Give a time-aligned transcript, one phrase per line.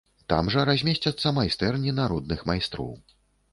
[0.31, 2.93] Там жа размесцяцца майстэрні народных майстроў.